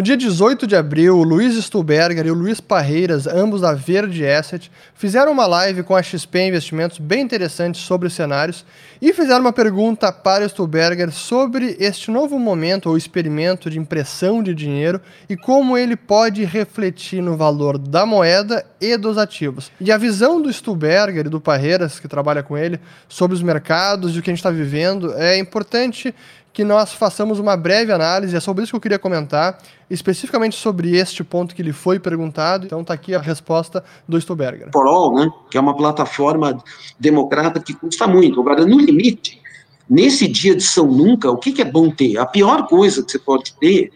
[0.00, 4.26] No dia 18 de abril, o Luiz Stuberger e o Luiz Parreiras, ambos da Verde
[4.26, 8.64] Asset, fizeram uma live com a XP Investimentos bem interessante sobre os cenários
[9.02, 14.42] e fizeram uma pergunta para o Stuberger sobre este novo momento ou experimento de impressão
[14.42, 19.70] de dinheiro e como ele pode refletir no valor da moeda e dos ativos.
[19.78, 24.16] E a visão do Stuberger e do Parreiras, que trabalha com ele, sobre os mercados
[24.16, 26.14] e o que a gente está vivendo é importante
[26.52, 30.96] que nós façamos uma breve análise, é sobre isso que eu queria comentar, especificamente sobre
[30.96, 32.66] este ponto que lhe foi perguntado.
[32.66, 34.68] Então está aqui a resposta do Stuberger.
[34.72, 36.62] For All, né, que é uma plataforma
[36.98, 38.40] democrata que custa muito.
[38.40, 39.40] Agora, no limite,
[39.88, 42.18] nesse dia de São Nunca, o que, que é bom ter?
[42.18, 43.92] A pior coisa que você pode ter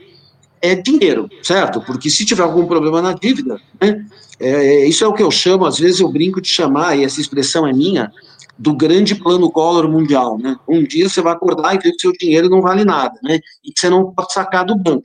[0.63, 1.81] é dinheiro, certo?
[1.81, 4.07] Porque se tiver algum problema na dívida, né,
[4.41, 7.21] é, isso é o que eu chamo, às vezes eu brinco de chamar, e essa
[7.21, 8.11] expressão é minha,
[8.59, 10.57] do grande plano Collor mundial, né?
[10.69, 13.41] Um dia você vai acordar e ver que seu dinheiro não vale nada, né?
[13.65, 15.05] E que você não pode sacar do banco.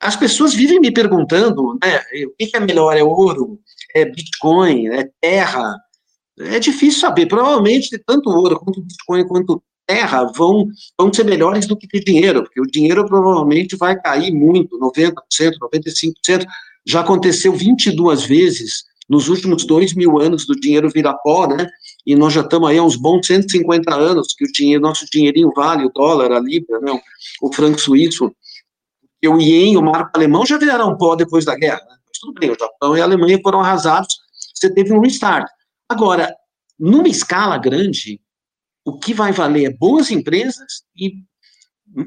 [0.00, 2.00] As pessoas vivem me perguntando, né?
[2.26, 2.96] O que é melhor?
[2.96, 3.60] É ouro?
[3.94, 4.88] É Bitcoin?
[4.88, 5.76] É terra?
[6.38, 7.26] É difícil saber.
[7.26, 12.42] Provavelmente tanto ouro quanto Bitcoin quanto terra vão, vão ser melhores do que ter dinheiro,
[12.42, 15.12] porque o dinheiro provavelmente vai cair muito, 90%,
[15.60, 16.46] 95%.
[16.84, 21.68] Já aconteceu 22 vezes nos últimos dois mil anos do dinheiro virar pó, né?
[22.06, 25.52] E nós já estamos aí há uns bons 150 anos que o dinheiro, nosso dinheirinho
[25.54, 27.00] vale, o dólar, a libra, né?
[27.40, 28.34] o franco suíço,
[29.22, 31.80] e o ien, o marco alemão já viraram pó depois da guerra.
[31.80, 31.96] Né?
[32.06, 34.16] Mas tudo bem, o Japão e a Alemanha foram arrasados,
[34.52, 35.46] você teve um restart.
[35.88, 36.34] Agora,
[36.78, 38.20] numa escala grande,
[38.84, 41.12] o que vai valer é boas empresas e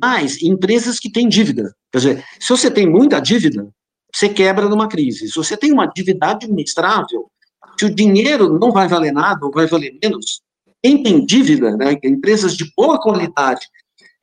[0.02, 1.74] mais empresas que têm dívida.
[1.92, 3.70] Quer dizer, se você tem muita dívida,
[4.16, 5.28] você quebra numa crise.
[5.28, 7.30] Se você tem uma dívida administrável,
[7.78, 10.42] se o dinheiro não vai valer nada ou vai valer menos,
[10.82, 13.66] quem tem dívida, né, empresas de boa qualidade,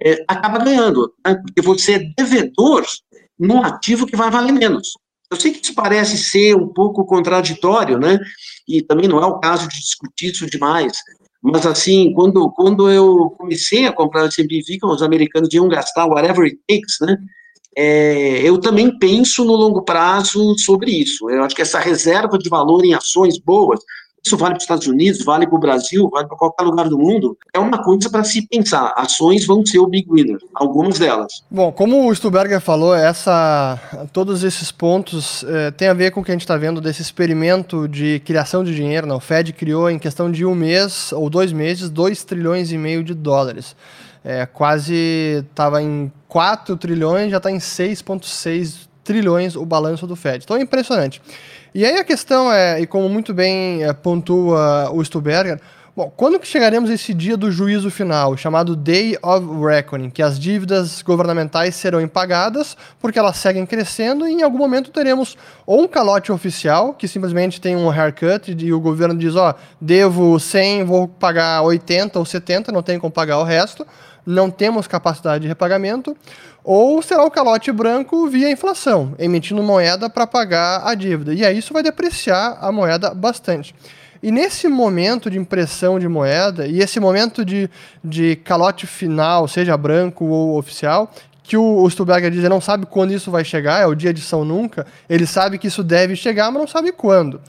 [0.02, 2.86] é, acaba ganhando, né, porque você é devedor
[3.39, 4.92] num ativo que vai valer menos.
[5.30, 8.18] Eu sei que isso parece ser um pouco contraditório, né,
[8.67, 10.92] e também não é o caso de discutir isso demais,
[11.42, 16.44] mas assim, quando, quando eu comecei a comprar esse que os americanos iam gastar whatever
[16.44, 17.18] it takes, né,
[17.77, 21.30] é, eu também penso no longo prazo sobre isso.
[21.30, 23.80] Eu acho que essa reserva de valor em ações boas,
[24.24, 26.96] isso vale para os Estados Unidos, vale para o Brasil, vale para qualquer lugar do
[26.96, 28.92] mundo, é uma coisa para se pensar.
[28.96, 31.42] Ações vão ser o big winner, algumas delas.
[31.50, 33.80] Bom, como o Stuberger falou, essa,
[34.12, 37.02] todos esses pontos é, têm a ver com o que a gente está vendo desse
[37.02, 39.12] experimento de criação de dinheiro.
[39.12, 43.02] O Fed criou em questão de um mês ou dois meses 2 trilhões e meio
[43.02, 43.74] de dólares.
[44.24, 50.44] É, quase estava em 4 trilhões, já está em 6,6 trilhões o balanço do Fed.
[50.44, 51.20] Então é impressionante.
[51.74, 55.61] E aí a questão é, e como muito bem é, pontua o Stuberger,
[55.95, 60.23] bom, quando que chegaremos a esse dia do juízo final, chamado Day of Reckoning, que
[60.23, 65.36] as dívidas governamentais serão impagadas porque elas seguem crescendo e em algum momento teremos
[65.67, 69.55] ou um calote oficial, que simplesmente tem um haircut e o governo diz, ó, oh,
[69.80, 73.86] devo 100, vou pagar 80 ou 70, não tenho como pagar o resto,
[74.24, 76.17] não temos capacidade de repagamento,
[76.64, 81.35] ou será o calote branco via inflação, emitindo moeda para pagar a dívida.
[81.35, 83.74] E aí isso vai depreciar a moeda bastante.
[84.22, 87.68] E nesse momento de impressão de moeda, e esse momento de,
[88.05, 91.10] de calote final, seja branco ou oficial,
[91.42, 94.12] que o, o Stuberger diz, ele não sabe quando isso vai chegar, é o dia
[94.14, 97.40] de São Nunca, ele sabe que isso deve chegar, mas não sabe quando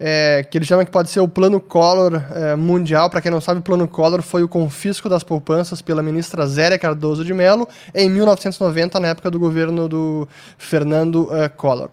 [0.00, 3.10] é, que ele chama que pode ser o plano Collor é, mundial.
[3.10, 6.78] Para quem não sabe, o plano Collor foi o confisco das poupanças pela ministra Zélia
[6.78, 10.26] Cardoso de Mello em 1990, na época do governo do
[10.56, 11.90] Fernando é, Collor.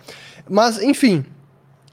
[0.49, 1.25] Mas, enfim,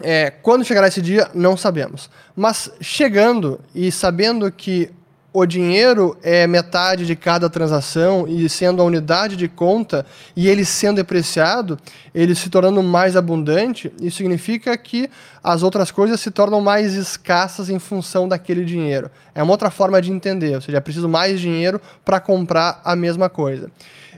[0.02, 2.10] é, quando chegará esse dia, não sabemos.
[2.34, 4.90] Mas chegando e sabendo que
[5.36, 10.06] o dinheiro é metade de cada transação e sendo a unidade de conta
[10.36, 11.76] e ele sendo depreciado,
[12.14, 15.10] ele se tornando mais abundante, isso significa que
[15.42, 19.10] as outras coisas se tornam mais escassas em função daquele dinheiro.
[19.34, 22.94] É uma outra forma de entender, ou seja, é preciso mais dinheiro para comprar a
[22.94, 23.72] mesma coisa.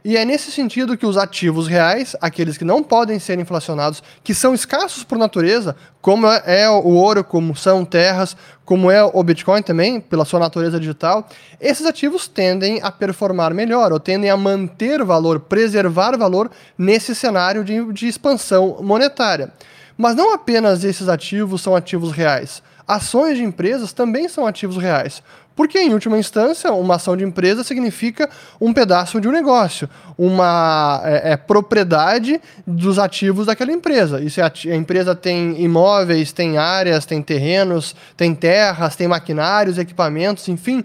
[0.09, 4.33] E é nesse sentido que os ativos reais, aqueles que não podem ser inflacionados, que
[4.33, 9.63] são escassos por natureza, como é o ouro, como são terras, como é o Bitcoin
[9.63, 11.29] também, pela sua natureza digital,
[11.61, 17.65] esses ativos tendem a performar melhor, ou tendem a manter valor, preservar valor nesse cenário
[17.65, 19.53] de, de expansão monetária.
[19.97, 22.63] Mas não apenas esses ativos são ativos reais.
[22.87, 25.23] Ações de empresas também são ativos reais.
[25.57, 28.29] Porque, em última instância, uma ação de empresa significa
[28.61, 29.89] um pedaço de um negócio,
[30.19, 34.21] uma é, é, propriedade dos ativos daquela empresa.
[34.21, 39.79] E se a, a, empresa tem imóveis, tem áreas, tem terrenos, tem terras, tem maquinários,
[39.79, 40.85] equipamentos, enfim,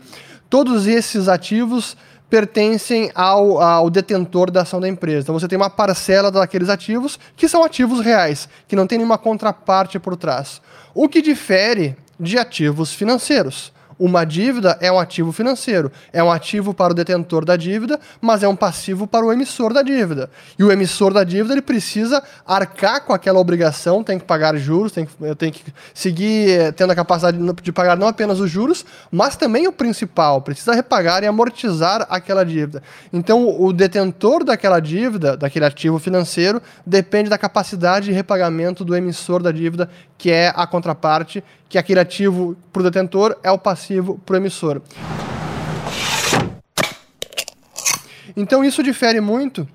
[0.49, 1.97] todos esses ativos
[2.31, 5.24] pertencem ao, ao detentor da ação da empresa.
[5.24, 9.18] Então você tem uma parcela daqueles ativos que são ativos reais, que não tem nenhuma
[9.18, 10.62] contraparte por trás.
[10.95, 13.74] O que difere de ativos financeiros.
[14.03, 18.42] Uma dívida é um ativo financeiro, é um ativo para o detentor da dívida, mas
[18.42, 20.27] é um passivo para o emissor da dívida.
[20.57, 24.92] E o emissor da dívida ele precisa arcar com aquela obrigação, tem que pagar juros,
[24.92, 25.63] tem que, tem que
[25.94, 30.42] seguir eh, tendo a capacidade de pagar não apenas os juros, mas também o principal,
[30.42, 32.81] precisa repagar e amortizar aquela dívida.
[33.13, 39.44] Então, o detentor daquela dívida, daquele ativo financeiro, depende da capacidade de repagamento do emissor
[39.44, 39.88] da dívida,
[40.21, 44.38] que é a contraparte, que aquele ativo para o detentor é o passivo para o
[44.38, 44.79] emissor.
[48.38, 49.68] Então isso difere muito,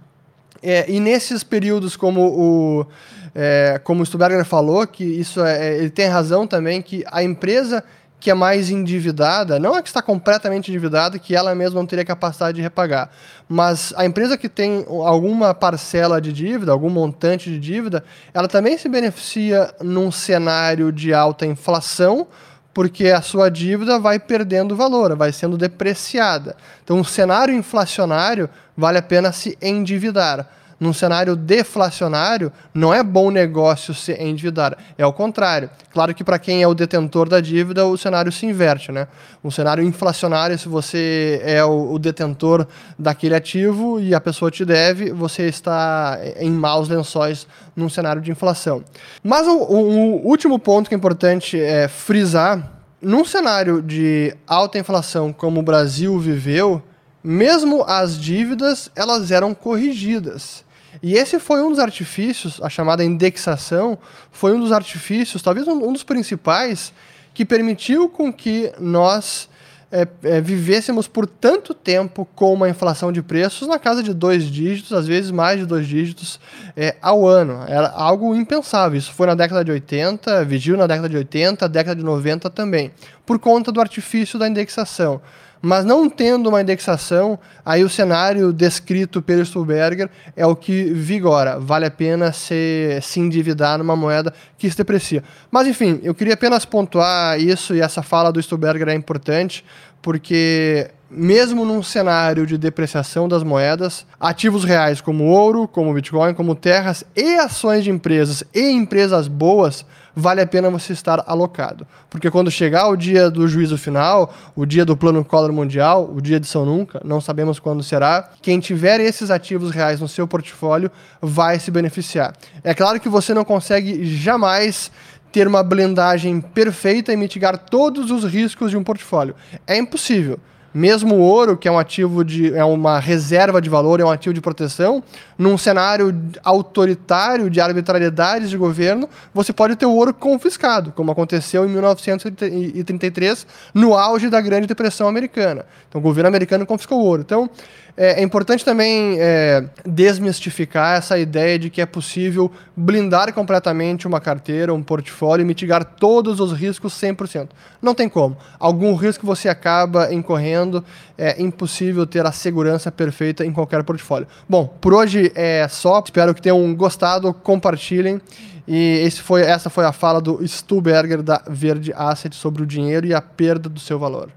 [0.62, 2.86] é, e nesses períodos, como o,
[3.34, 7.24] é, como o Stuberger falou, que isso é, é ele tem razão também, que a
[7.24, 7.82] empresa
[8.18, 12.04] que é mais endividada, não é que está completamente endividada, que ela mesma não teria
[12.04, 13.10] capacidade de repagar,
[13.48, 18.02] mas a empresa que tem alguma parcela de dívida, algum montante de dívida,
[18.32, 22.26] ela também se beneficia num cenário de alta inflação,
[22.72, 26.56] porque a sua dívida vai perdendo valor, vai sendo depreciada.
[26.84, 30.46] Então, um cenário inflacionário vale a pena se endividar
[30.78, 34.76] num cenário deflacionário, não é bom negócio se endividar.
[34.98, 35.70] É o contrário.
[35.92, 38.92] Claro que para quem é o detentor da dívida, o cenário se inverte.
[38.92, 39.08] Né?
[39.42, 42.66] Um cenário inflacionário, se você é o, o detentor
[42.98, 48.30] daquele ativo e a pessoa te deve, você está em maus lençóis num cenário de
[48.30, 48.84] inflação.
[49.22, 54.78] Mas o, o, o último ponto que é importante é frisar, num cenário de alta
[54.78, 56.82] inflação como o Brasil viveu,
[57.26, 60.64] mesmo as dívidas elas eram corrigidas.
[61.02, 63.98] E esse foi um dos artifícios, a chamada indexação,
[64.30, 66.92] foi um dos artifícios, talvez um, dos principais,
[67.34, 69.48] que permitiu com que nós
[69.90, 74.44] é, é, vivêssemos por tanto tempo com uma inflação de preços na casa de dois
[74.44, 76.38] dígitos, às vezes mais de dois dígitos
[76.76, 77.64] é, ao ano.
[77.66, 78.96] Era algo impensável.
[78.96, 82.92] Isso foi na década de 80, vigiu na década de 80, década de 90 também,
[83.26, 85.20] por conta do artifício da indexação.
[85.60, 91.58] Mas não tendo uma indexação, aí o cenário descrito pelo Stuberger é o que vigora.
[91.58, 95.24] Vale a pena se, se endividar numa moeda que se deprecia.
[95.50, 99.64] Mas enfim, eu queria apenas pontuar isso e essa fala do Stuberger é importante,
[100.00, 106.54] porque mesmo num cenário de depreciação das moedas, ativos reais como ouro, como Bitcoin, como
[106.54, 109.84] terras e ações de empresas e empresas boas
[110.18, 111.86] vale a pena você estar alocado.
[112.08, 116.22] Porque quando chegar o dia do juízo final, o dia do plano Collor Mundial, o
[116.22, 120.26] dia de São Nunca, não sabemos quando será, quem tiver esses ativos reais no seu
[120.26, 122.34] portfólio vai se beneficiar.
[122.64, 124.90] É claro que você não consegue jamais
[125.30, 129.34] ter uma blindagem perfeita e mitigar todos os riscos de um portfólio.
[129.66, 130.40] É impossível.
[130.78, 132.54] Mesmo o ouro, que é um ativo de.
[132.54, 135.02] é uma reserva de valor, é um ativo de proteção,
[135.38, 136.14] num cenário
[136.44, 143.46] autoritário de arbitrariedades de governo, você pode ter o ouro confiscado, como aconteceu em 1933,
[143.72, 145.64] no auge da Grande Depressão Americana.
[145.88, 147.22] Então o governo americano confiscou o ouro.
[147.22, 147.48] Então,
[147.96, 154.20] é, é importante também é, desmistificar essa ideia de que é possível blindar completamente uma
[154.20, 157.48] carteira, um portfólio e mitigar todos os riscos 100%.
[157.80, 158.36] Não tem como.
[158.58, 160.84] Algum risco você acaba incorrendo,
[161.16, 164.28] é impossível ter a segurança perfeita em qualquer portfólio.
[164.48, 166.02] Bom, por hoje é só.
[166.04, 168.20] Espero que tenham gostado, compartilhem.
[168.68, 173.14] E foi, essa foi a fala do Stuberger da Verde Asset sobre o dinheiro e
[173.14, 174.28] a perda do seu valor.